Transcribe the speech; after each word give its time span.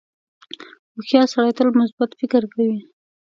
•هوښیار 0.95 1.27
سړی 1.33 1.51
تل 1.57 1.67
مثبت 1.81 2.09
فکر 2.19 2.43
کوي. 2.53 2.79